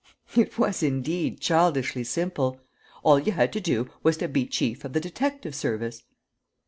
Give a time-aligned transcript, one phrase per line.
[0.35, 2.59] It was, indeed, childishly simple:
[3.03, 6.01] all you had to do was to be chief of the detective service.